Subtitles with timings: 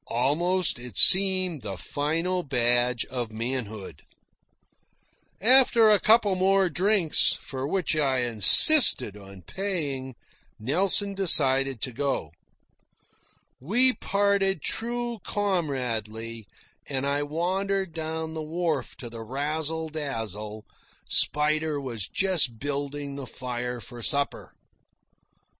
[0.07, 4.01] Almost it seemed the final badge of manhood.
[5.39, 10.15] After a couple more drinks, for which I insisted on paying,
[10.57, 12.31] Nelson decided to go.
[13.59, 16.47] We parted true comradely,
[16.89, 20.65] and I wandered down the wharf to the Razzle Dazzle.
[21.07, 24.55] Spider was just building the fire for supper.